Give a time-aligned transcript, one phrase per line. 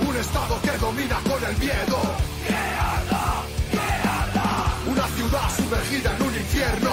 [0.00, 2.00] Un estado que domina con el miedo.
[4.88, 6.90] Una ciudad sumergida en un infierno.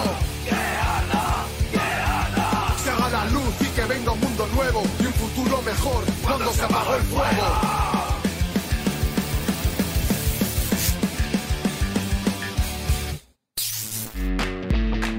[2.83, 6.53] Se haga la luz y que venga un mundo nuevo y un futuro mejor cuando
[6.53, 7.47] se apagó el fuego.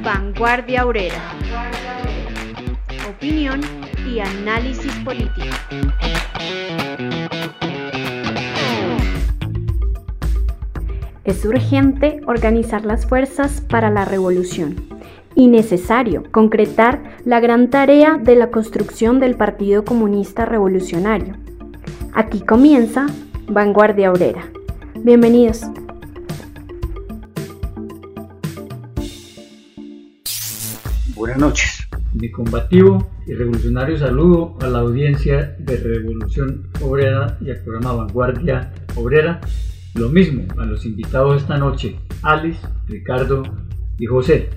[0.05, 1.32] Vanguardia Obrera.
[3.09, 3.84] Opinión
[4.15, 5.57] y análisis político.
[11.25, 14.77] Es urgente organizar las fuerzas para la revolución
[15.35, 21.35] y necesario concretar la gran tarea de la construcción del Partido Comunista Revolucionario.
[22.13, 23.07] Aquí comienza
[23.49, 24.44] Vanguardia Obrera.
[24.94, 25.63] Bienvenidos.
[31.17, 31.83] Buenas noches.
[32.14, 38.72] Mi combativo y revolucionario saludo a la audiencia de Revolución Obrera y al programa Vanguardia
[38.94, 39.41] Obrera.
[39.94, 43.42] Lo mismo a los invitados esta noche, Alice, Ricardo
[43.98, 44.48] y José.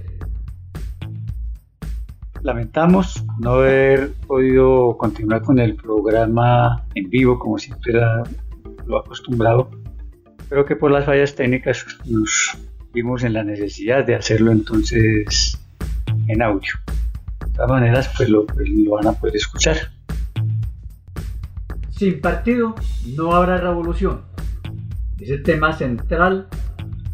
[2.44, 8.22] Lamentamos no haber podido continuar con el programa en vivo como siempre era
[8.86, 9.72] lo acostumbrado,
[10.48, 12.56] pero que por las fallas técnicas nos
[12.94, 15.60] vimos en la necesidad de hacerlo entonces
[16.28, 16.74] en audio.
[17.58, 19.78] Todas maneras, pues lo, pues lo van a poder escuchar.
[21.90, 22.76] Sin partido
[23.16, 24.22] no habrá revolución.
[25.20, 26.48] Es el tema central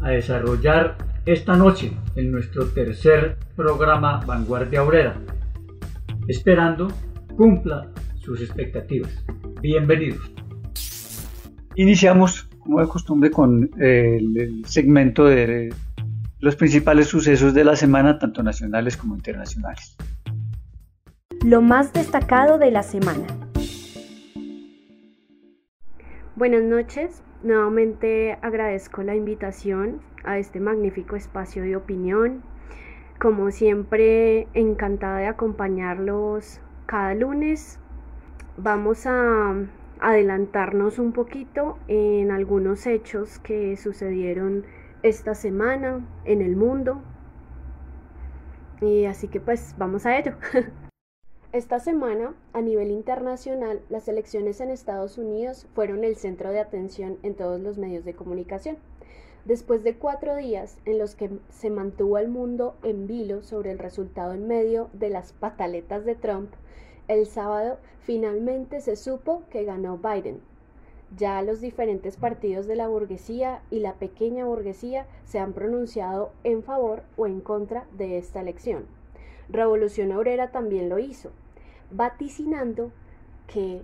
[0.00, 5.16] a desarrollar esta noche en nuestro tercer programa Vanguardia Obrera,
[6.28, 6.88] esperando
[7.38, 9.24] cumpla sus expectativas.
[9.62, 10.30] Bienvenidos.
[11.76, 15.72] Iniciamos, como de costumbre, con el, el segmento de
[16.40, 19.96] los principales sucesos de la semana, tanto nacionales como internacionales.
[21.44, 23.26] Lo más destacado de la semana.
[26.36, 32.42] Buenas noches, nuevamente agradezco la invitación a este magnífico espacio de opinión.
[33.20, 37.78] Como siempre, encantada de acompañarlos cada lunes.
[38.56, 39.54] Vamos a
[40.00, 44.64] adelantarnos un poquito en algunos hechos que sucedieron
[45.02, 47.02] esta semana en el mundo.
[48.80, 50.32] Y así que pues vamos a ello.
[51.54, 57.16] Esta semana, a nivel internacional, las elecciones en Estados Unidos fueron el centro de atención
[57.22, 58.76] en todos los medios de comunicación.
[59.44, 63.78] Después de cuatro días en los que se mantuvo el mundo en vilo sobre el
[63.78, 66.50] resultado en medio de las pataletas de Trump,
[67.06, 70.40] el sábado finalmente se supo que ganó Biden,
[71.16, 76.64] ya los diferentes partidos de la burguesía y la pequeña burguesía se han pronunciado en
[76.64, 78.86] favor o en contra de esta elección.
[79.48, 81.30] Revolución Obrera también lo hizo,
[81.96, 82.90] vaticinando
[83.46, 83.82] que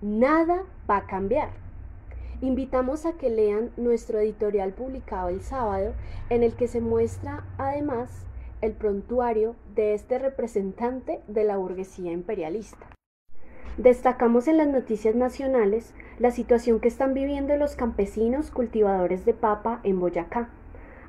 [0.00, 1.50] nada va a cambiar.
[2.40, 5.94] Invitamos a que lean nuestro editorial publicado el sábado
[6.30, 8.26] en el que se muestra además
[8.60, 12.86] el prontuario de este representante de la burguesía imperialista.
[13.76, 19.80] Destacamos en las noticias nacionales la situación que están viviendo los campesinos cultivadores de papa
[19.84, 20.48] en Boyacá.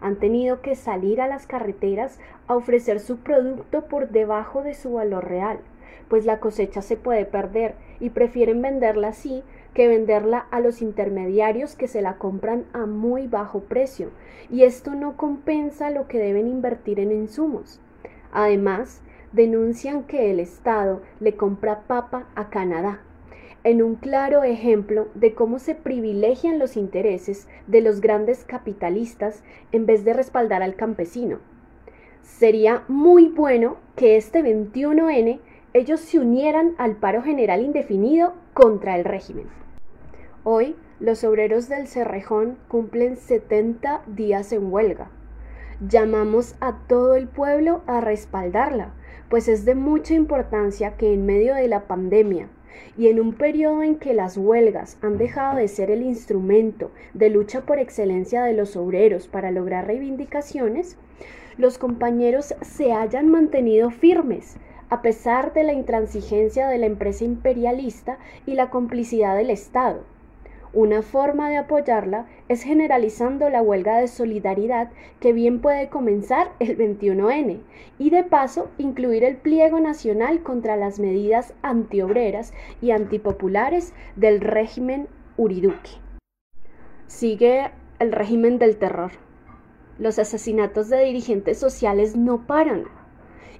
[0.02, 4.94] Han tenido que salir a las carreteras a ofrecer su producto por debajo de su
[4.94, 5.60] valor real,
[6.08, 11.76] pues la cosecha se puede perder y prefieren venderla así que venderla a los intermediarios
[11.76, 14.10] que se la compran a muy bajo precio,
[14.50, 17.80] y esto no compensa lo que deben invertir en insumos.
[18.32, 19.02] Además,
[19.32, 23.02] denuncian que el Estado le compra papa a Canadá,
[23.64, 29.86] en un claro ejemplo de cómo se privilegian los intereses de los grandes capitalistas en
[29.86, 31.40] vez de respaldar al campesino.
[32.22, 35.40] Sería muy bueno que este 21N
[35.74, 39.46] ellos se unieran al paro general indefinido contra el régimen.
[40.44, 45.12] Hoy, los obreros del Cerrejón cumplen 70 días en huelga.
[45.80, 48.94] Llamamos a todo el pueblo a respaldarla,
[49.30, 52.50] pues es de mucha importancia que en medio de la pandemia
[52.98, 57.30] y en un periodo en que las huelgas han dejado de ser el instrumento de
[57.30, 60.98] lucha por excelencia de los obreros para lograr reivindicaciones,
[61.58, 64.58] los compañeros se hayan mantenido firmes
[64.90, 70.04] a pesar de la intransigencia de la empresa imperialista y la complicidad del Estado.
[70.72, 76.78] Una forma de apoyarla es generalizando la huelga de solidaridad que bien puede comenzar el
[76.78, 77.62] 21N
[77.98, 85.08] y de paso incluir el pliego nacional contra las medidas antiobreras y antipopulares del régimen
[85.38, 85.90] Uriduque.
[87.08, 89.12] Sigue el régimen del terror.
[89.98, 92.86] Los asesinatos de dirigentes sociales no paran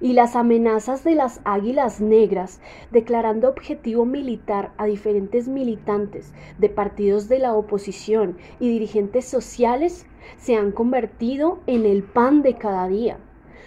[0.00, 2.60] y las amenazas de las águilas negras,
[2.90, 10.06] declarando objetivo militar a diferentes militantes de partidos de la oposición y dirigentes sociales,
[10.38, 13.18] se han convertido en el pan de cada día.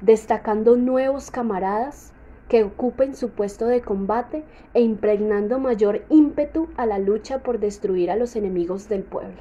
[0.00, 2.12] destacando nuevos camaradas
[2.48, 4.42] que ocupen su puesto de combate
[4.74, 9.40] e impregnando mayor ímpetu a la lucha por destruir a los enemigos del pueblo.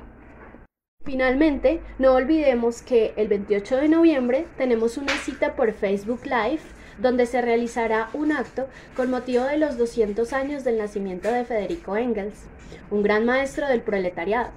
[1.03, 6.61] Finalmente, no olvidemos que el 28 de noviembre tenemos una cita por Facebook Live
[6.97, 11.97] donde se realizará un acto con motivo de los 200 años del nacimiento de Federico
[11.97, 12.35] Engels,
[12.91, 14.51] un gran maestro del proletariado,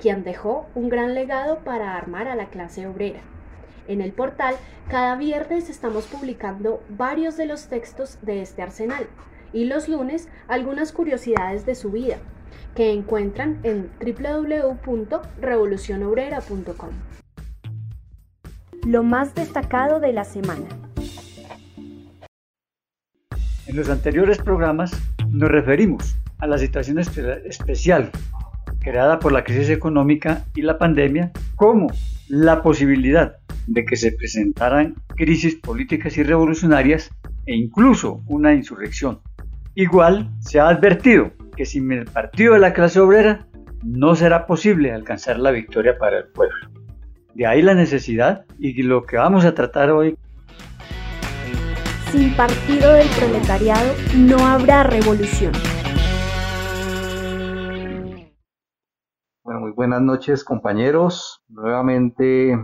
[0.00, 3.20] quien dejó un gran legado para armar a la clase obrera.
[3.86, 4.54] En el portal,
[4.88, 9.06] cada viernes estamos publicando varios de los textos de este arsenal
[9.52, 12.16] y los lunes algunas curiosidades de su vida
[12.74, 16.90] que encuentran en www.revolucionobrera.com.
[18.86, 20.66] Lo más destacado de la semana.
[23.74, 24.92] En los anteriores programas
[25.30, 28.12] nos referimos a la situación especial
[28.78, 31.88] creada por la crisis económica y la pandemia como
[32.28, 33.34] la posibilidad
[33.66, 37.10] de que se presentaran crisis políticas y revolucionarias
[37.46, 39.18] e incluso una insurrección.
[39.74, 43.48] Igual se ha advertido que sin el partido de la clase obrera
[43.82, 46.70] no será posible alcanzar la victoria para el pueblo.
[47.34, 50.16] De ahí la necesidad y lo que vamos a tratar hoy
[52.14, 55.52] sin partido del proletariado no habrá revolución.
[59.42, 61.42] Bueno, muy buenas noches compañeros.
[61.48, 62.56] Nuevamente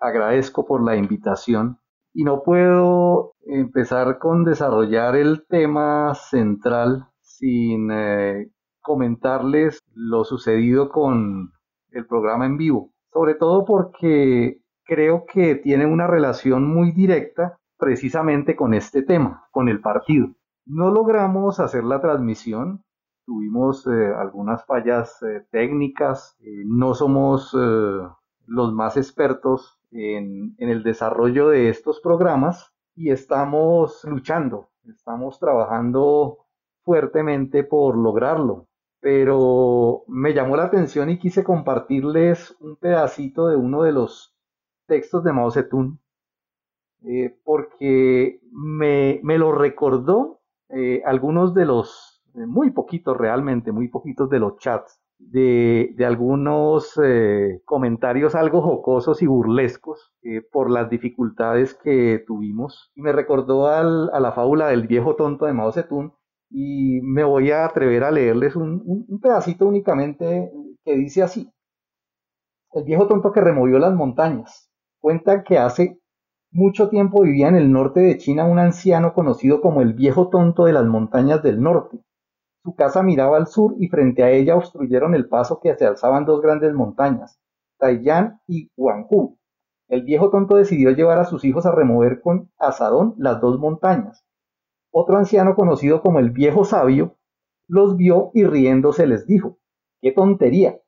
[0.00, 1.78] agradezco por la invitación
[2.14, 8.50] y no puedo empezar con desarrollar el tema central sin eh,
[8.80, 11.50] comentarles lo sucedido con
[11.90, 18.56] el programa en vivo, sobre todo porque creo que tiene una relación muy directa precisamente
[18.56, 20.28] con este tema, con el partido.
[20.64, 22.84] No logramos hacer la transmisión,
[23.24, 30.82] tuvimos eh, algunas fallas eh, técnicas, eh, no somos los más expertos en, en el
[30.82, 36.38] desarrollo de estos programas y estamos luchando, estamos trabajando
[36.82, 38.68] fuertemente por lograrlo.
[39.00, 44.34] Pero me llamó la atención y quise compartirles un pedacito de uno de los
[44.86, 45.98] textos de Mao Zedong
[47.04, 53.88] eh, porque me, me, lo recordó eh, algunos de los, eh, muy poquitos realmente, muy
[53.88, 56.94] poquitos de los chats, de, de algunos
[57.64, 60.12] comentarios algo jocosos y burlescos
[60.52, 62.92] por las dificultades que tuvimos.
[62.94, 66.12] Y me recordó al, a la fábula del viejo tonto de Mao Zedong
[66.50, 70.52] y me voy a atrever a leerles un, un pedacito únicamente
[70.84, 71.50] que dice así.
[72.72, 74.70] El viejo tonto que removió las montañas.
[75.00, 75.98] Cuenta que hace
[76.56, 80.64] mucho tiempo vivía en el norte de China un anciano conocido como el viejo tonto
[80.64, 81.98] de las montañas del norte.
[82.64, 86.24] Su casa miraba al sur y frente a ella obstruyeron el paso que se alzaban
[86.24, 87.38] dos grandes montañas,
[87.78, 89.36] Taiyan y Guanghu.
[89.88, 94.24] El viejo tonto decidió llevar a sus hijos a remover con asadón las dos montañas.
[94.90, 97.16] Otro anciano conocido como el viejo sabio
[97.68, 99.58] los vio y riéndose les dijo,
[100.00, 100.80] ¡qué tontería!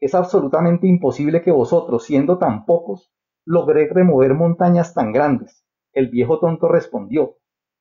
[0.00, 3.12] Es absolutamente imposible que vosotros, siendo tan pocos,
[3.50, 5.64] logré remover montañas tan grandes.
[5.92, 7.38] El viejo tonto respondió,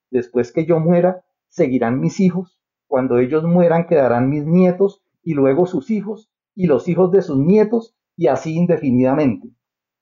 [0.10, 5.68] después que yo muera, seguirán mis hijos Cuando ellos mueran quedarán mis nietos y luego
[5.68, 9.52] sus hijos y los hijos de sus nietos y así indefinidamente.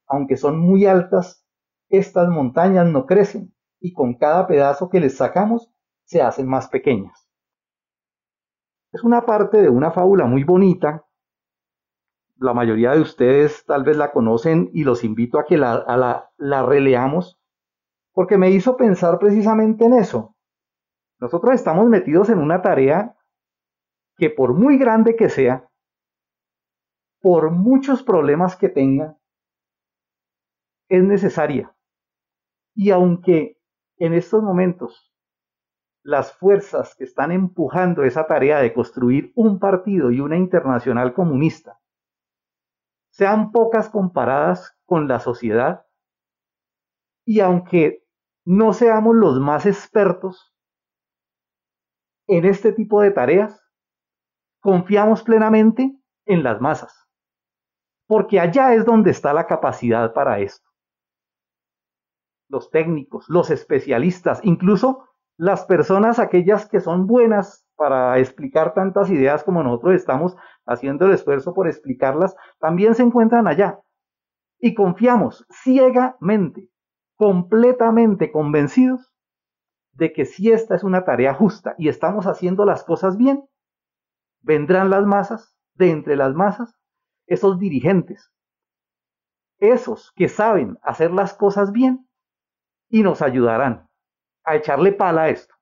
[0.07, 1.43] Aunque son muy altas,
[1.89, 5.69] estas montañas no crecen y con cada pedazo que les sacamos
[6.05, 7.27] se hacen más pequeñas.
[8.93, 11.05] Es una parte de una fábula muy bonita.
[12.39, 16.65] La mayoría de ustedes tal vez la conocen y los invito a que la, la,
[16.65, 17.39] releamos
[18.13, 20.35] porque me hizo pensar precisamente en eso.
[21.19, 23.15] Nosotros estamos metidos en una tarea
[24.17, 25.67] que por muy grande que sea,
[27.19, 29.17] por muchos problemas que tenga,
[30.89, 31.75] es necesaria.
[32.75, 33.57] Y aunque
[33.97, 35.11] en estos momentos
[36.03, 41.79] las fuerzas que están empujando esa tarea de construir un partido y una internacional comunista
[43.17, 45.87] sean pocas comparadas con la sociedad,
[47.25, 48.05] y aunque
[48.45, 50.55] no seamos los más expertos
[52.27, 53.59] en este tipo de tareas,
[54.61, 57.09] confiamos plenamente en las masas,
[58.05, 60.69] porque allá es donde está la capacidad para esto.
[62.49, 69.43] Los técnicos, los especialistas, incluso las personas aquellas que son buenas para explicar tantas ideas
[69.43, 73.79] como nosotros estamos haciendo el esfuerzo por explicarlas, también se encuentran allá.
[74.59, 76.69] Y confiamos ciegamente,
[77.15, 79.13] completamente convencidos
[79.93, 83.47] de que si esta es una tarea justa y estamos haciendo las cosas bien,
[84.41, 86.75] vendrán las masas, de entre las masas,
[87.27, 88.31] esos dirigentes,
[89.59, 92.07] esos que saben hacer las cosas bien
[92.89, 93.87] y nos ayudarán
[94.43, 95.53] a echarle pala a esto,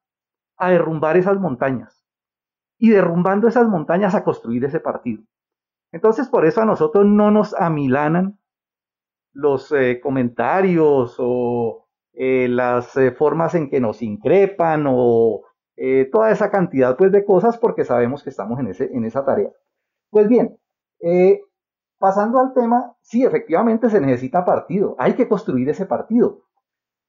[0.58, 1.95] a derrumbar esas montañas
[2.77, 5.24] y derrumbando esas montañas a construir ese partido.
[5.91, 8.39] Entonces por eso a nosotros no nos amilanan
[9.36, 15.44] los eh, comentarios o eh, las eh, formas en que nos increpan o
[16.10, 19.50] toda esa cantidad pues, de cosas porque sabemos que estamos en, ese, en esa tarea.
[20.10, 20.58] Pues bien,
[22.00, 26.45] pasando al tema, sí, efectivamente se necesita partido, hay que construir ese partido.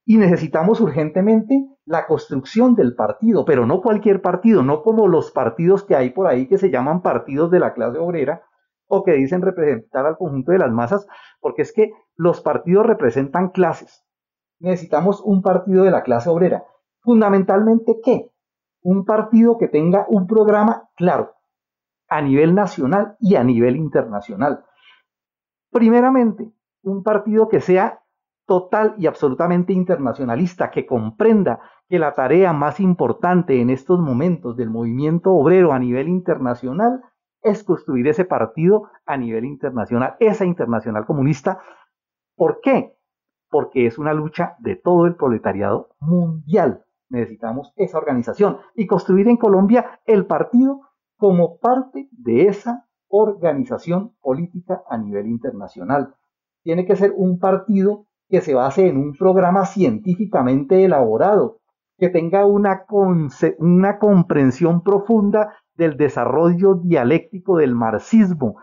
[0.06, 5.84] Y necesitamos urgentemente la construcción del partido, pero no cualquier partido, no como los partidos
[5.84, 8.42] que hay por ahí que se llaman partidos de la clase obrera
[8.86, 11.06] o que dicen representar al conjunto de las masas,
[11.40, 14.04] porque es que los partidos representan clases.
[14.60, 16.64] Necesitamos un partido de la clase obrera.
[17.00, 18.30] Fundamentalmente, ¿qué?
[18.86, 21.34] un partido que tenga un programa claro
[22.08, 24.64] a nivel nacional y a nivel internacional.
[25.72, 26.52] Primeramente,
[26.84, 28.04] un partido que sea
[28.46, 34.70] total y absolutamente internacionalista, que comprenda que la tarea más importante en estos momentos del
[34.70, 37.02] movimiento obrero a nivel internacional
[37.42, 41.60] es construir ese partido a nivel internacional, esa internacional comunista.
[42.34, 42.96] ¿Por qué?
[43.50, 49.36] Porque es una lucha de todo el proletariado mundial necesitamos esa organización y construir en
[49.36, 50.80] Colombia el partido
[51.16, 56.14] como parte de esa organización política a nivel internacional.
[56.62, 61.58] Tiene que ser un partido que se base en un programa científicamente elaborado,
[61.98, 62.84] que tenga una,
[63.58, 68.56] una comprensión profunda del desarrollo dialéctico del marxismo,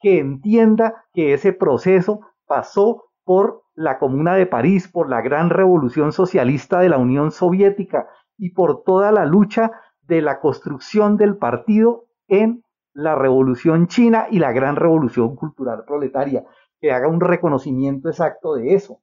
[0.00, 6.12] que entienda que ese proceso pasó por la Comuna de París, por la gran revolución
[6.12, 12.04] socialista de la Unión Soviética y por toda la lucha de la construcción del partido
[12.28, 16.44] en la Revolución China y la gran revolución cultural proletaria,
[16.80, 19.00] que haga un reconocimiento exacto de eso,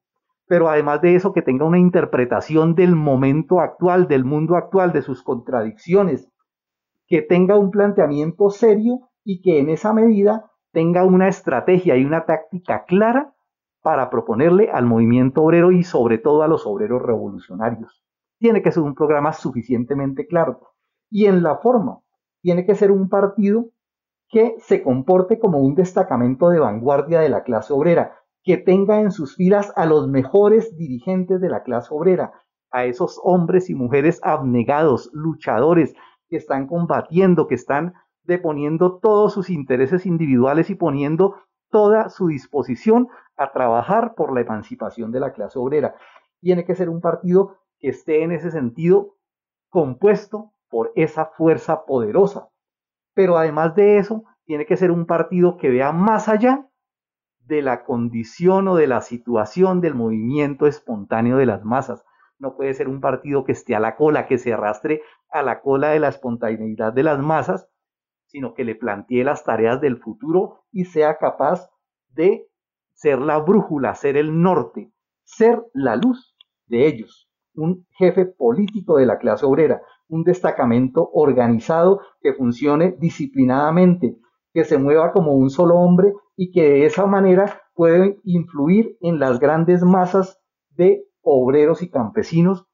[0.51, 5.01] pero además de eso que tenga una interpretación del momento actual, del mundo actual, de
[5.01, 6.29] sus contradicciones,
[7.07, 12.25] que tenga un planteamiento serio y que en esa medida tenga una estrategia y una
[12.25, 13.33] táctica clara
[13.81, 18.03] para proponerle al movimiento obrero y sobre todo a los obreros revolucionarios.
[18.37, 20.59] Tiene que ser un programa suficientemente claro.
[21.09, 21.99] Y en la forma,
[22.41, 23.67] tiene que ser un partido
[24.27, 29.11] que se comporte como un destacamento de vanguardia de la clase obrera, que tenga en
[29.11, 32.31] sus filas a los mejores dirigentes de la clase obrera,
[32.71, 35.93] a esos hombres y mujeres abnegados, luchadores,
[36.29, 37.93] que están combatiendo, que están
[38.23, 41.35] deponiendo todos sus intereses individuales y poniendo
[41.69, 45.95] toda su disposición a trabajar por la emancipación de la clase obrera.
[46.39, 49.15] Tiene que ser un partido que esté en ese sentido
[49.69, 52.49] compuesto por esa fuerza poderosa.
[53.13, 56.69] Pero además de eso, tiene que ser un partido que vea más allá
[57.45, 62.03] de la condición o de la situación del movimiento espontáneo de las masas.
[62.39, 65.61] No puede ser un partido que esté a la cola, que se arrastre a la
[65.61, 67.67] cola de la espontaneidad de las masas,
[68.25, 71.69] sino que le plantee las tareas del futuro y sea capaz
[72.09, 72.47] de
[72.93, 74.91] ser la brújula, ser el norte,
[75.23, 76.35] ser la luz
[76.67, 84.17] de ellos, un jefe político de la clase obrera, un destacamento organizado que funcione disciplinadamente,
[84.53, 89.19] que se mueva como un solo hombre y que de esa manera puede influir en
[89.19, 90.39] las grandes masas
[90.69, 92.67] de obreros y campesinos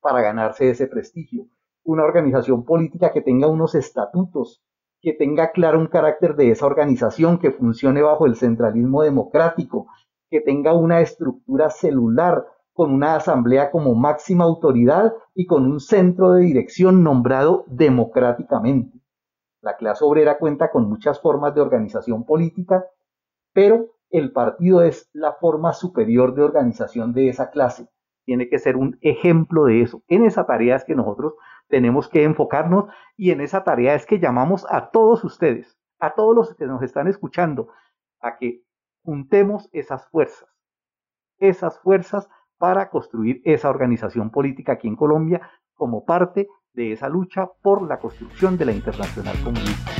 [0.00, 1.46] para ganarse ese prestigio.
[1.84, 4.62] Una organización política que tenga unos estatutos,
[5.00, 9.86] que tenga claro un carácter de esa organización, que funcione bajo el centralismo democrático,
[10.30, 16.32] que tenga una estructura celular con una asamblea como máxima autoridad y con un centro
[16.32, 18.99] de dirección nombrado democráticamente.
[19.62, 22.86] La clase obrera cuenta con muchas formas de organización política,
[23.52, 27.88] pero el partido es la forma superior de organización de esa clase.
[28.24, 30.02] Tiene que ser un ejemplo de eso.
[30.08, 31.34] En esa tarea es que nosotros
[31.68, 32.86] tenemos que enfocarnos
[33.16, 36.82] y en esa tarea es que llamamos a todos ustedes, a todos los que nos
[36.82, 37.68] están escuchando,
[38.20, 38.64] a que
[39.04, 40.48] juntemos esas fuerzas,
[41.38, 47.46] esas fuerzas para construir esa organización política aquí en Colombia como parte de esa lucha
[47.62, 49.92] por la construcción de la internacional comunista.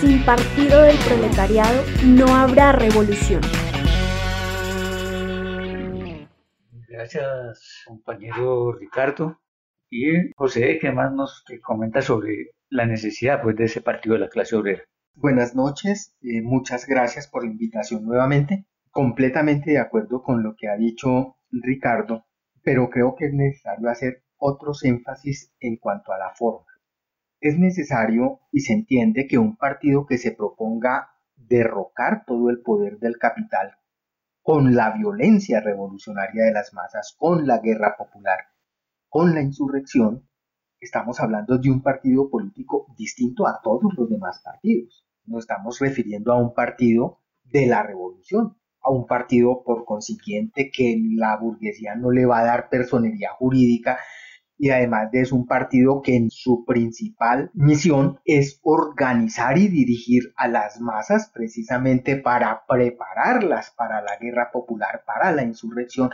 [0.00, 3.40] Sin partido del proletariado no habrá revolución.
[6.88, 9.40] Gracias, compañero Ricardo.
[9.90, 14.28] Y José, ¿qué más nos comenta sobre la necesidad pues, de ese partido de la
[14.28, 14.82] clase obrera?
[15.14, 18.64] Buenas noches, eh, muchas gracias por la invitación nuevamente.
[18.90, 22.24] Completamente de acuerdo con lo que ha dicho Ricardo,
[22.62, 26.66] pero creo que es necesario hacer otros énfasis en cuanto a la forma.
[27.40, 32.98] Es necesario y se entiende que un partido que se proponga derrocar todo el poder
[32.98, 33.76] del capital
[34.42, 38.38] con la violencia revolucionaria de las masas, con la guerra popular,
[39.08, 40.28] con la insurrección,
[40.80, 45.06] estamos hablando de un partido político distinto a todos los demás partidos.
[45.24, 50.96] No estamos refiriendo a un partido de la revolución, a un partido por consiguiente que
[51.14, 53.98] la burguesía no le va a dar personería jurídica
[54.62, 60.32] y además de es un partido que en su principal misión es organizar y dirigir
[60.36, 66.10] a las masas precisamente para prepararlas para la guerra popular, para la insurrección,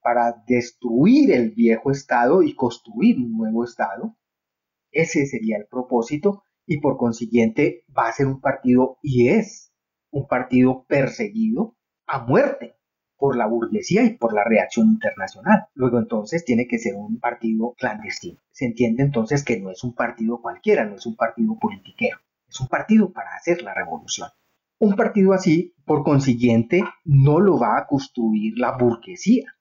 [0.00, 4.16] para destruir el viejo Estado y construir un nuevo Estado.
[4.90, 9.74] Ese sería el propósito y por consiguiente va a ser un partido y es
[10.10, 12.79] un partido perseguido a muerte
[13.20, 15.66] por la burguesía y por la reacción internacional.
[15.74, 18.40] Luego entonces tiene que ser un partido clandestino.
[18.50, 22.58] Se entiende entonces que no es un partido cualquiera, no es un partido politiquero, es
[22.60, 24.30] un partido para hacer la revolución.
[24.78, 29.54] Un partido así, por consiguiente, no lo va a construir la burguesía,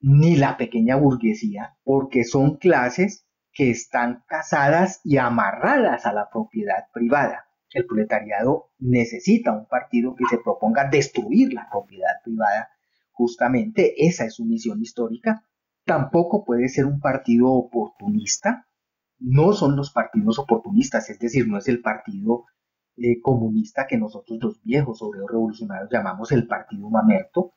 [0.00, 6.86] ni la pequeña burguesía, porque son clases que están casadas y amarradas a la propiedad
[6.92, 7.46] privada.
[7.72, 12.68] El proletariado necesita un partido que se proponga destruir la propiedad privada
[13.12, 15.44] Justamente esa es su misión histórica.
[15.84, 18.66] Tampoco puede ser un partido oportunista.
[19.18, 22.46] No son los partidos oportunistas, es decir, no es el partido
[22.96, 27.54] eh, comunista que nosotros los viejos obreros revolucionarios llamamos el partido mamerto.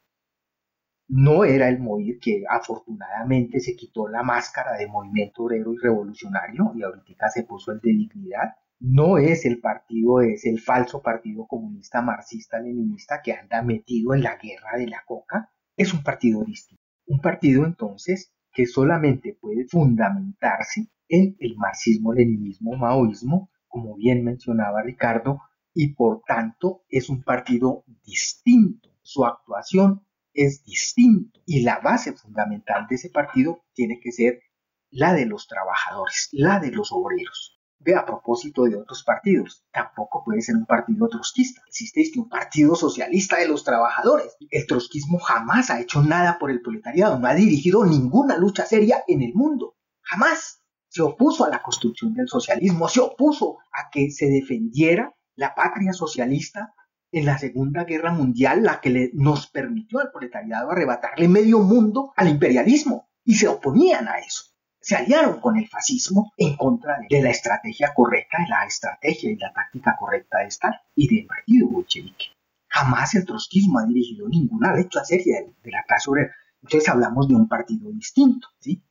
[1.08, 6.72] No era el MOIR que afortunadamente se quitó la máscara de movimiento obrero y revolucionario
[6.76, 11.48] y ahorita se puso el de dignidad no es el partido, es el falso partido
[11.48, 16.84] comunista marxista-leninista que anda metido en la guerra de la coca, es un partido distinto.
[17.08, 25.42] Un partido entonces que solamente puede fundamentarse en el marxismo-leninismo, maoísmo, como bien mencionaba Ricardo,
[25.74, 28.90] y por tanto es un partido distinto.
[29.02, 34.42] Su actuación es distinto y la base fundamental de ese partido tiene que ser
[34.90, 37.55] la de los trabajadores, la de los obreros.
[37.80, 41.62] Ve a propósito de otros partidos, tampoco puede ser un partido trotskista.
[41.68, 44.36] Existe un partido socialista de los trabajadores.
[44.50, 49.04] El trotskismo jamás ha hecho nada por el proletariado, no ha dirigido ninguna lucha seria
[49.08, 49.76] en el mundo.
[50.02, 55.54] Jamás se opuso a la construcción del socialismo, se opuso a que se defendiera la
[55.54, 56.74] patria socialista
[57.12, 62.30] en la Segunda Guerra Mundial, la que nos permitió al proletariado arrebatarle medio mundo al
[62.30, 64.55] imperialismo, y se oponían a eso
[64.86, 69.36] se aliaron con el fascismo en contra de la estrategia correcta, de la estrategia y
[69.36, 72.26] la táctica correcta de Stalin y del partido bolchevique.
[72.67, 76.36] Jamás el trotskismo ha dirigido ninguna lucha seria de, la clase obrera.
[76.62, 78.48] Entonces hablamos de un partido distinto.
[78.60, 78.84] ¿sí?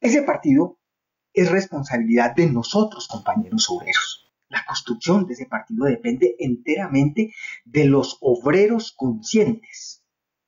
[0.00, 0.78] Ese partido
[1.32, 4.32] es responsabilidad de nosotros, compañeros obreros.
[4.50, 7.34] La construcción de ese partido depende enteramente
[7.64, 10.04] de los obreros conscientes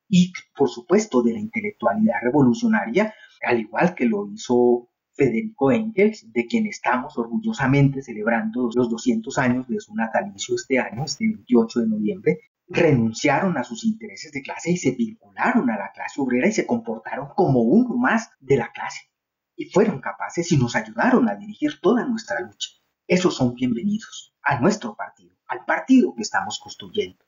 [0.09, 3.13] y, por supuesto, de la intelectualidad revolucionaria
[3.47, 9.69] al igual que lo hizo Federico Engels, de quien estamos orgullosamente celebrando los 200 años
[9.69, 14.73] de su natalicio este año, este 28 de noviembre, renunciaron a sus intereses de clase
[14.73, 18.73] y se vincularon a la clase obrera y se comportaron como uno más de la
[18.73, 19.03] clase.
[19.57, 22.71] y fueron capaces y nos ayudaron a dirigir toda nuestra lucha.
[23.07, 27.25] Esos son bienvenidos a nuestro partido, al partido que estamos construyendo.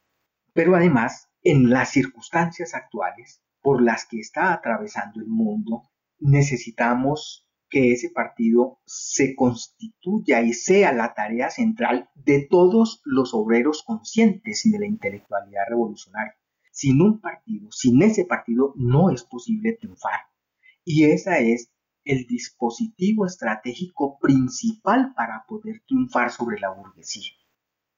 [0.53, 5.83] Pero además, en las circunstancias actuales por las que está atravesando el mundo,
[6.19, 13.83] necesitamos que ese partido se constituya y sea la tarea central de todos los obreros
[13.83, 16.37] conscientes y de la intelectualidad revolucionaria.
[16.71, 20.21] Sin un partido, sin ese partido, no es posible triunfar.
[20.85, 21.73] Y ese es
[22.05, 27.33] el dispositivo estratégico principal para poder triunfar sobre la burguesía.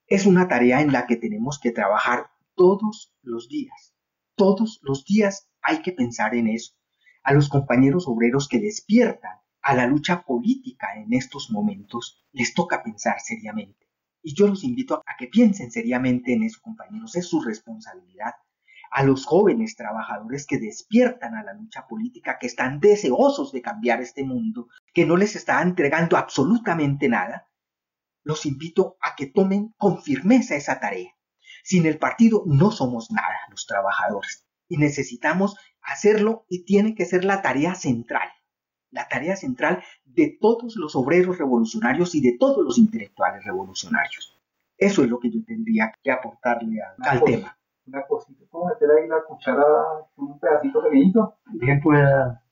[0.07, 3.93] Es una tarea en la que tenemos que trabajar todos los días.
[4.35, 6.73] Todos los días hay que pensar en eso.
[7.23, 12.81] A los compañeros obreros que despiertan a la lucha política en estos momentos, les toca
[12.81, 13.87] pensar seriamente.
[14.21, 17.15] Y yo los invito a que piensen seriamente en eso, compañeros.
[17.15, 18.33] Es su responsabilidad
[18.91, 24.01] a los jóvenes trabajadores que despiertan a la lucha política, que están deseosos de cambiar
[24.01, 27.47] este mundo, que no les está entregando absolutamente nada,
[28.23, 31.11] los invito a que tomen con firmeza esa tarea.
[31.63, 37.25] Sin el partido no somos nada los trabajadores y necesitamos hacerlo y tiene que ser
[37.25, 38.29] la tarea central,
[38.91, 44.39] la tarea central de todos los obreros revolucionarios y de todos los intelectuales revolucionarios.
[44.77, 49.07] Eso es lo que yo tendría que aportarle al, tema una cosita, ¿puedo meter ahí
[49.07, 49.65] la cuchara
[50.15, 51.35] con un pedacito pequeñito?
[51.53, 52.43] Bien pueda,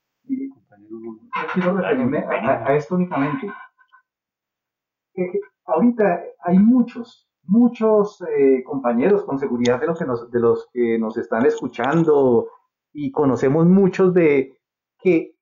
[0.53, 0.97] compañero.
[0.99, 3.47] Yo quiero referirme a, esto únicamente.
[5.65, 10.97] ahorita hay muchos, muchos eh, compañeros con seguridad de los, que nos, de los que
[10.99, 12.47] nos están escuchando
[12.99, 14.57] y conocemos muchos de
[14.97, 15.35] que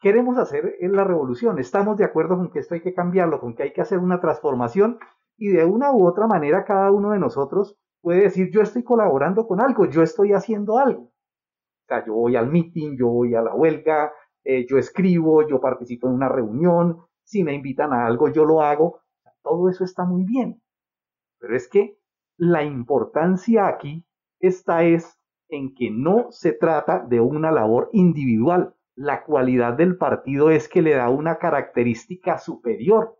[0.00, 1.58] queremos hacer la revolución.
[1.58, 4.20] Estamos de acuerdo con que esto hay que cambiarlo, con que hay que hacer una
[4.20, 5.00] transformación
[5.36, 9.44] y de una u otra manera cada uno de nosotros puede decir, yo estoy colaborando
[9.48, 11.02] con algo, yo estoy haciendo algo.
[11.02, 14.12] O sea, yo voy al meeting, yo voy a la huelga,
[14.44, 18.62] eh, yo escribo, yo participo en una reunión, si me invitan a algo, yo lo
[18.62, 19.00] hago.
[19.42, 20.62] Todo eso está muy bien.
[21.40, 21.98] Pero es que
[22.36, 24.06] la importancia aquí
[24.38, 25.18] está es
[25.54, 28.74] en que no se trata de una labor individual.
[28.96, 33.16] La cualidad del partido es que le da una característica superior.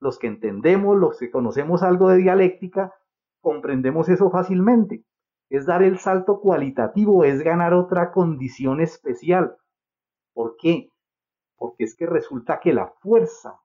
[0.00, 2.92] Los que entendemos, los que conocemos algo de dialéctica,
[3.40, 5.04] comprendemos eso fácilmente.
[5.48, 9.56] Es dar el salto cualitativo, es ganar otra condición especial.
[10.34, 10.90] ¿Por qué?
[11.56, 13.60] Porque es que resulta que la fuerza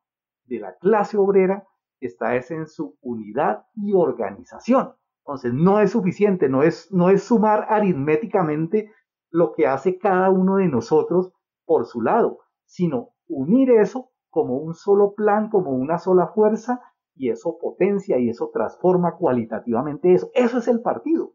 [0.45, 1.67] de la clase obrera
[1.99, 4.93] está es en su unidad y organización.
[5.25, 8.91] Entonces no es suficiente, no es, no es sumar aritméticamente
[9.29, 11.31] lo que hace cada uno de nosotros
[11.65, 16.81] por su lado, sino unir eso como un solo plan, como una sola fuerza
[17.15, 20.31] y eso potencia y eso transforma cualitativamente eso.
[20.33, 21.33] Eso es el partido.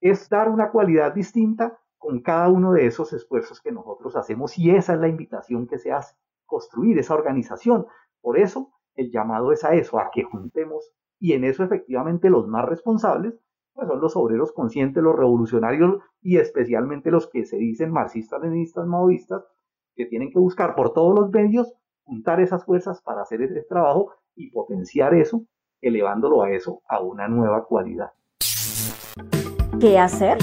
[0.00, 4.70] Es dar una cualidad distinta con cada uno de esos esfuerzos que nosotros hacemos y
[4.70, 7.86] esa es la invitación que se hace, construir esa organización.
[8.20, 10.92] Por eso el llamado es a eso, a que juntemos
[11.24, 13.32] y en eso efectivamente los más responsables
[13.72, 18.86] pues son los obreros conscientes, los revolucionarios y especialmente los que se dicen marxistas, leninistas,
[18.86, 19.42] maoístas,
[19.96, 21.72] que tienen que buscar por todos los medios
[22.04, 25.46] juntar esas fuerzas para hacer ese trabajo y potenciar eso,
[25.80, 28.10] elevándolo a eso a una nueva cualidad.
[29.80, 30.36] ¿Qué hacer?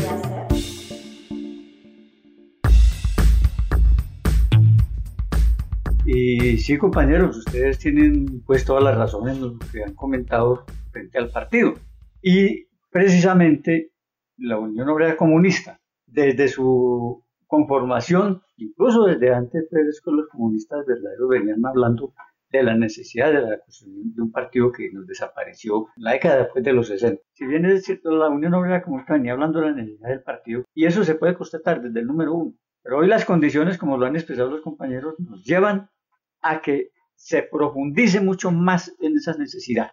[6.14, 9.40] Y sí, compañeros, ustedes tienen pues todas las razones
[9.72, 11.76] que han comentado frente al partido.
[12.22, 13.94] Y precisamente
[14.36, 21.30] la Unión Obrera Comunista, desde su conformación, incluso desde antes, pues, con los comunistas verdaderos
[21.30, 22.14] venían hablando
[22.50, 26.40] de la necesidad de la construcción de un partido que nos desapareció en la década
[26.40, 27.22] después de los 60.
[27.32, 30.66] Si bien es cierto, la Unión Obrera Comunista venía hablando de la necesidad del partido,
[30.74, 32.54] y eso se puede constatar desde el número uno.
[32.84, 35.90] Pero hoy las condiciones, como lo han expresado los compañeros, nos llevan
[36.42, 39.92] a que se profundice mucho más en esa necesidad.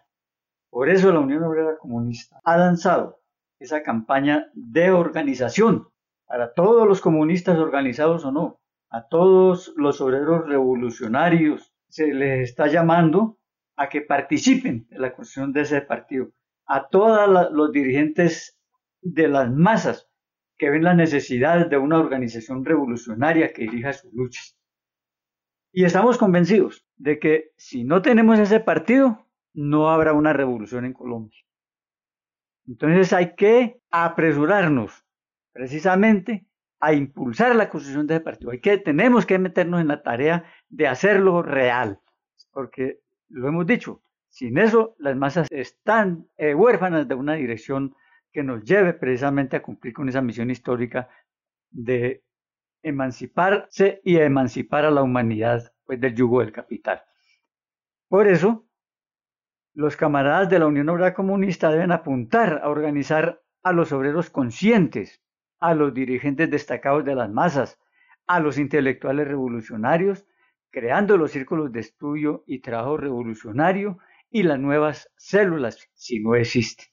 [0.69, 3.21] Por eso la Unión Obrera Comunista ha lanzado
[3.59, 5.87] esa campaña de organización
[6.25, 8.59] para todos los comunistas organizados o no,
[8.89, 13.39] a todos los obreros revolucionarios se les está llamando
[13.75, 16.31] a que participen en la construcción de ese partido,
[16.67, 18.59] a todos los dirigentes
[19.01, 20.07] de las masas
[20.57, 24.58] que ven la necesidad de una organización revolucionaria que dirija sus luchas.
[25.71, 30.93] Y estamos convencidos de que si no tenemos ese partido, no habrá una revolución en
[30.93, 31.37] Colombia.
[32.67, 35.05] Entonces hay que apresurarnos
[35.51, 36.47] precisamente
[36.79, 38.51] a impulsar la construcción de ese partido.
[38.51, 41.99] Hay que, tenemos que meternos en la tarea de hacerlo real,
[42.51, 47.95] porque lo hemos dicho, sin eso las masas están eh, huérfanas de una dirección
[48.31, 51.09] que nos lleve precisamente a cumplir con esa misión histórica
[51.71, 52.23] de
[52.83, 57.01] emanciparse y emancipar a la humanidad pues, del yugo del capital.
[58.07, 58.67] Por eso,
[59.73, 65.21] los camaradas de la Unión Obrera Comunista deben apuntar a organizar a los obreros conscientes,
[65.59, 67.79] a los dirigentes destacados de las masas,
[68.25, 70.25] a los intelectuales revolucionarios,
[70.71, 76.87] creando los círculos de estudio y trabajo revolucionario y las nuevas células, si no existen.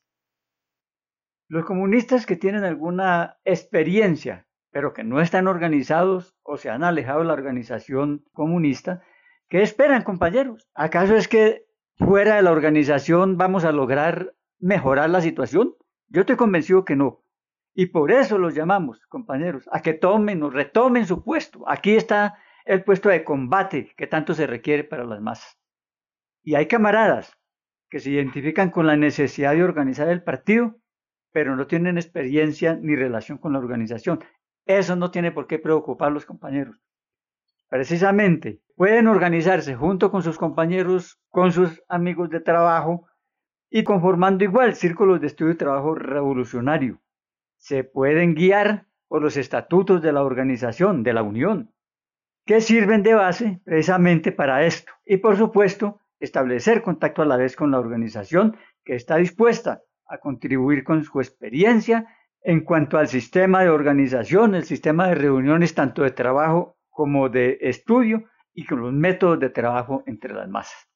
[1.49, 4.46] Los comunistas que tienen alguna experiencia,
[4.77, 9.01] pero que no están organizados o se han alejado de la organización comunista,
[9.49, 10.69] ¿qué esperan, compañeros?
[10.75, 11.65] ¿Acaso es que
[11.97, 15.75] fuera de la organización vamos a lograr mejorar la situación?
[16.09, 17.23] Yo estoy convencido que no.
[17.73, 21.67] Y por eso los llamamos, compañeros, a que tomen o retomen su puesto.
[21.67, 22.37] Aquí está
[22.67, 25.59] el puesto de combate que tanto se requiere para las masas.
[26.43, 27.35] Y hay camaradas
[27.89, 30.77] que se identifican con la necesidad de organizar el partido,
[31.33, 34.21] pero no tienen experiencia ni relación con la organización.
[34.67, 36.77] Eso no tiene por qué preocupar a los compañeros.
[37.69, 43.07] Precisamente, pueden organizarse junto con sus compañeros, con sus amigos de trabajo
[43.71, 47.01] y conformando igual círculos de estudio y trabajo revolucionario.
[47.57, 51.73] Se pueden guiar por los estatutos de la organización, de la Unión,
[52.45, 54.93] que sirven de base precisamente para esto.
[55.05, 60.19] Y por supuesto, establecer contacto a la vez con la organización que está dispuesta a
[60.19, 62.07] contribuir con su experiencia
[62.49, 67.59] en cuanto al sistema de organización, el sistema de reuniones tanto de trabajo como de
[67.61, 68.23] estudio
[68.55, 70.89] y con los métodos de trabajo entre las masas.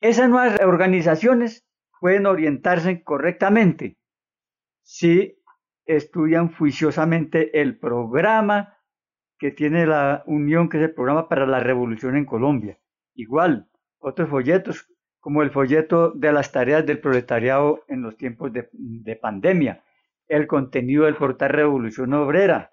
[0.00, 1.68] Esas nuevas organizaciones
[2.00, 3.98] pueden orientarse correctamente
[4.82, 5.38] si
[5.84, 8.78] estudian juiciosamente el programa
[9.38, 12.78] que tiene la Unión, que es el programa para la revolución en Colombia.
[13.12, 19.16] Igual, otros folletos, como el folleto de las tareas del proletariado en los tiempos de,
[19.16, 19.82] pandemia,
[20.28, 22.72] el contenido del portal Revolución Obrera.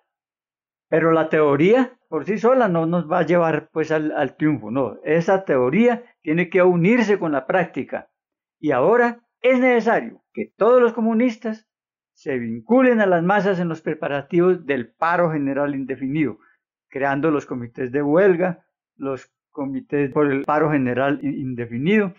[0.90, 4.70] Pero la teoría por sí sola no nos va a llevar pues al, al triunfo,
[4.70, 4.98] no.
[5.04, 8.10] Esa teoría tiene que unirse con la práctica.
[8.60, 11.68] Y ahora es necesario que todos los comunistas
[12.14, 16.38] se vinculen a las masas en los preparativos del paro general indefinido,
[16.90, 22.14] creando los comités de huelga, los comités por el paro general indefinido,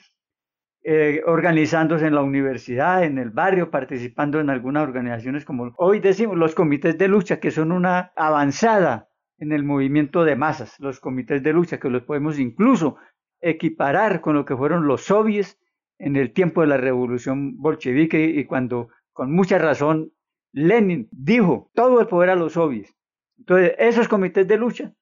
[0.87, 6.37] eh, organizándose en la universidad, en el barrio, participando en algunas organizaciones como hoy decimos
[6.37, 11.42] los comités de lucha, que son una avanzada en el movimiento de masas, los comités
[11.42, 12.97] de lucha, que los podemos incluso
[13.40, 15.59] equiparar con lo que fueron los soviets
[15.99, 20.12] en el tiempo de la revolución bolchevique y cuando con mucha razón
[20.53, 22.94] Lenin dijo todo el poder a los soviets.
[23.38, 24.92] Entonces, esos comités de lucha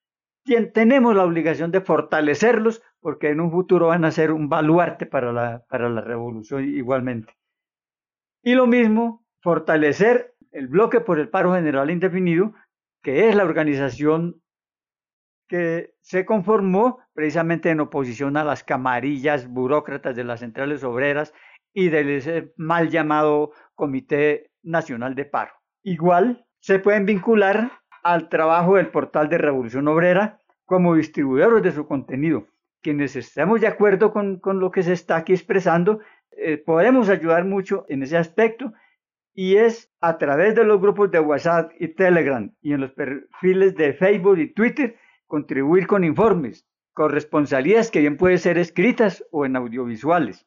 [0.73, 5.33] tenemos la obligación de fortalecerlos porque en un futuro van a ser un baluarte para
[5.33, 7.33] la, para la revolución igualmente.
[8.41, 12.53] Y lo mismo, fortalecer el bloque por el paro general indefinido,
[13.01, 14.41] que es la organización
[15.49, 21.33] que se conformó precisamente en oposición a las camarillas burócratas de las centrales obreras
[21.73, 25.51] y del mal llamado Comité Nacional de Paro.
[25.83, 31.85] Igual se pueden vincular al trabajo del portal de Revolución Obrera como distribuidores de su
[31.85, 32.47] contenido.
[32.83, 37.85] Quienes estemos de acuerdo con, lo que se está aquí expresando, eh, podemos ayudar mucho
[37.87, 38.73] en ese aspecto
[39.33, 43.75] y es a través de los grupos de WhatsApp y Telegram y en los perfiles
[43.75, 49.55] de Facebook y Twitter contribuir con informes, corresponsalías que bien pueden ser escritas o en
[49.55, 50.45] audiovisuales.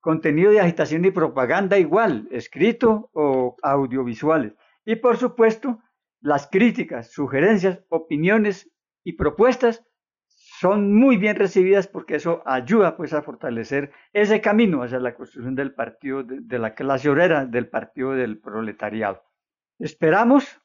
[0.00, 4.52] Contenido de agitación y propaganda igual, escrito o audiovisuales.
[4.84, 5.80] Y por supuesto,
[6.20, 8.70] las críticas, sugerencias, opiniones
[9.02, 9.88] y propuestas
[10.60, 15.54] son muy bien recibidas porque eso ayuda pues a fortalecer ese camino hacia la construcción
[15.54, 19.22] del partido de, la clase obrera, del partido del proletariado.
[19.78, 20.60] Esperamos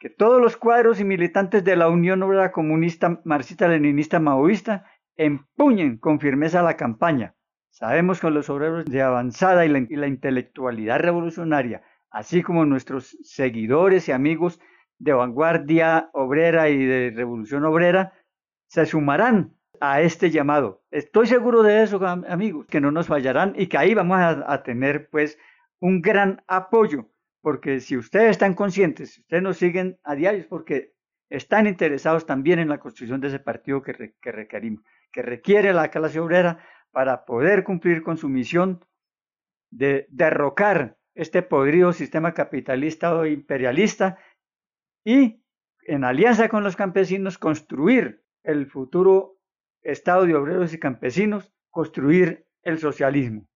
[0.00, 6.18] que todos los cuadros y militantes de la Unión Obrera Comunista Marxista-Leninista Maoísta empuñen con
[6.18, 7.36] firmeza la campaña.
[7.70, 14.12] Sabemos que los obreros de avanzada y la intelectualidad revolucionaria, así como nuestros seguidores y
[14.12, 14.58] amigos
[14.98, 18.12] de vanguardia obrera y de revolución obrera
[18.66, 20.84] se sumarán a este llamado.
[20.90, 25.08] Estoy seguro de eso, amigos, que no nos fallarán y que ahí vamos a, tener
[25.10, 25.38] pues
[25.80, 27.10] un gran apoyo,
[27.42, 30.94] porque si ustedes están conscientes, si ustedes nos siguen a diario, porque
[31.28, 35.88] están interesados también en la construcción de ese partido que, que requerimos, que requiere la
[35.88, 38.84] clase obrera para poder cumplir con su misión
[39.70, 44.18] de derrocar este podrido sistema capitalista o imperialista
[45.04, 45.42] y,
[45.82, 49.36] en alianza con los campesinos, construir el futuro
[49.82, 53.46] Estado de obreros y campesinos, construir el socialismo.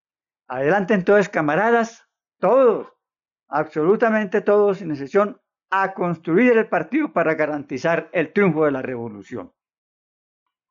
[0.47, 2.07] Adelante entonces, camaradas,
[2.39, 2.87] todos,
[3.49, 9.51] absolutamente todos, sin excepción, a construir el partido para garantizar el triunfo de la revolución.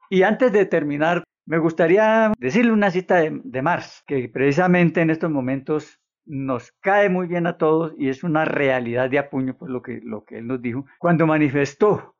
[0.09, 5.11] Y antes de terminar, me gustaría decirle una cita de, de Marx, que precisamente en
[5.11, 9.71] estos momentos nos cae muy bien a todos y es una realidad de apuño, pues
[9.71, 12.17] lo que, lo que él nos dijo, cuando manifestó,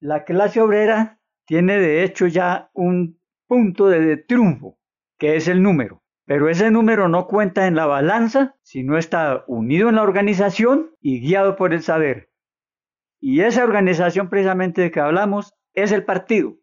[0.00, 1.20] la clase obrera
[1.52, 4.78] tiene de hecho ya un punto de triunfo,
[5.18, 6.02] que es el número.
[6.24, 10.96] Pero ese número no cuenta en la balanza si no está unido en la organización
[10.98, 12.30] y guiado por el saber.
[13.20, 16.56] Y esa organización precisamente de que hablamos es el partido.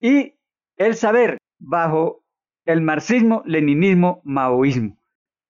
[0.00, 0.34] Y
[0.78, 2.24] el saber bajo
[2.64, 4.98] el marxismo, leninismo, maoísmo.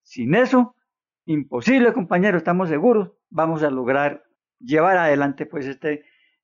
[0.03, 0.77] Sin eso,
[1.25, 4.25] imposible, compañero, estamos seguros, vamos a lograr
[4.59, 5.88] llevar adelante pues esta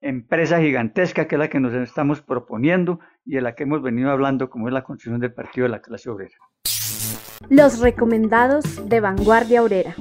[0.00, 4.10] empresa gigantesca que es la que nos estamos proponiendo y de la que hemos venido
[4.10, 6.36] hablando como es la construcción del Partido de la Clase Obrera.
[7.48, 9.94] Los recomendados de Vanguardia Obrera.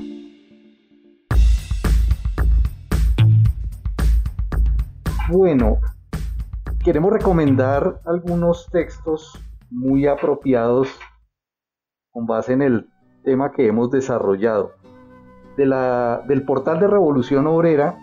[5.29, 5.77] Bueno,
[6.83, 10.99] queremos recomendar algunos textos muy apropiados
[12.11, 12.89] con base en el
[13.23, 14.73] tema que hemos desarrollado.
[15.55, 17.97] De la, del portal de Revolución Obrera,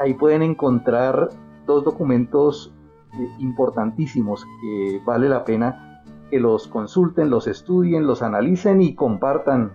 [0.00, 1.28] ahí pueden encontrar
[1.66, 2.72] dos documentos
[3.12, 9.72] eh, importantísimos que vale la pena que los consulten, los estudien, los analicen y compartan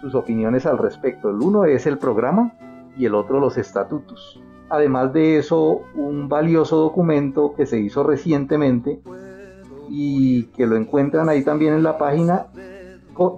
[0.00, 1.30] sus opiniones al respecto.
[1.30, 2.52] El uno es el programa
[2.98, 4.42] y el otro los estatutos.
[4.70, 9.00] Además de eso, un valioso documento que se hizo recientemente
[9.88, 12.46] y que lo encuentran ahí también en la página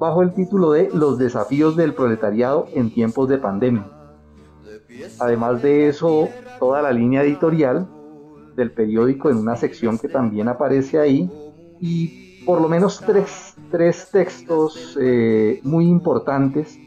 [0.01, 3.96] bajo el título de Los desafíos del proletariado en tiempos de pandemia.
[5.19, 6.29] Además de eso,
[6.59, 7.87] toda la línea editorial
[8.55, 11.31] del periódico en una sección que también aparece ahí
[11.81, 16.79] y por lo menos tres, textos eh, muy importantes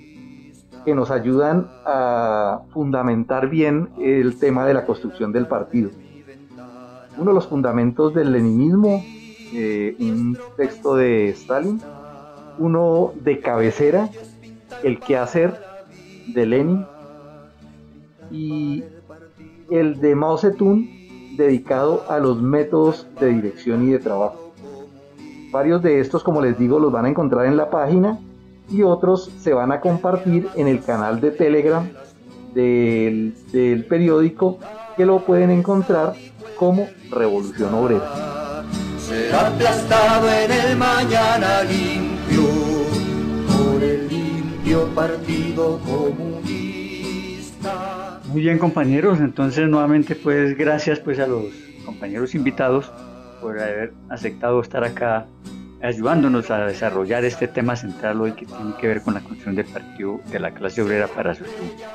[0.85, 5.91] que nos ayudan a fundamentar bien el tema de la construcción del partido.
[7.17, 9.03] Uno de los fundamentos del leninismo,
[9.53, 11.81] eh, un texto de Stalin,
[12.57, 14.09] uno de cabecera,
[14.83, 15.59] el quehacer
[16.27, 16.85] de Lenin,
[18.31, 18.83] y
[19.69, 20.87] el de Mao Zedong
[21.37, 24.51] dedicado a los métodos de dirección y de trabajo.
[25.51, 28.19] Varios de estos, como les digo, los van a encontrar en la página
[28.69, 31.89] y otros se van a compartir en el canal de Telegram
[32.53, 34.59] del, periódico
[34.95, 36.13] que lo pueden encontrar
[36.57, 38.63] como Revolución Obrera.
[38.99, 42.43] Será aplastado en el mañana limpio
[43.47, 46.48] por el limpio partido comunista.
[48.29, 51.45] Muy bien compañeros, entonces nuevamente pues gracias pues a los
[51.83, 52.91] compañeros invitados
[53.41, 55.25] por haber aceptado estar acá
[55.81, 59.65] ayudándonos a desarrollar este tema central hoy que tiene que ver con la construcción del
[59.65, 61.43] partido de la clase obrera para su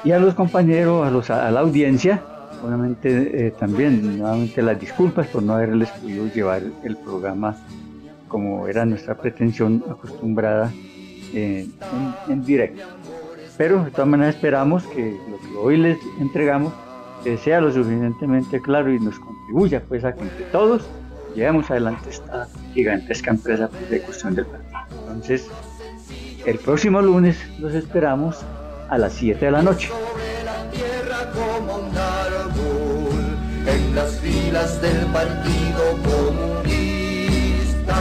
[0.03, 2.21] Y a los compañeros, a, los, a la audiencia,
[2.65, 7.57] obviamente eh, también nuevamente las disculpas por no haberles podido llevar el programa
[8.27, 10.73] como era nuestra pretensión acostumbrada
[11.33, 12.83] en, directo.
[13.57, 16.73] Pero de todas maneras esperamos que lo que hoy les entregamos
[17.43, 20.83] sea lo suficientemente claro y nos contribuya pues a que entre todos
[21.35, 24.75] llevemos adelante esta gigantesca empresa de cuestión del partido.
[25.09, 25.49] Entonces,
[26.45, 28.45] el próximo lunes los esperamos
[28.91, 29.89] a las 7 de la noche.
[33.67, 37.97] En las filas del Partido Comunista,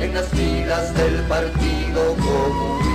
[0.00, 2.85] en las filas del Partido Comunista.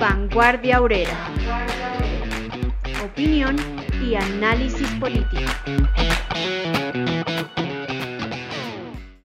[0.00, 1.12] Vanguardia Obrera.
[3.04, 3.56] Opinión
[4.02, 5.50] y análisis político.